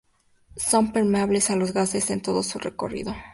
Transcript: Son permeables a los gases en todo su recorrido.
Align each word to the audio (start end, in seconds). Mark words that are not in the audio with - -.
Son 0.57 0.93
permeables 0.93 1.51
a 1.51 1.55
los 1.55 1.73
gases 1.73 2.09
en 2.09 2.23
todo 2.23 2.41
su 2.41 2.57
recorrido. 2.57 3.13